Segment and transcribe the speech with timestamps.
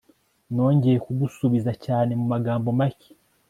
[0.53, 3.09] Nongeye kugusuhuza cyane mu magambo make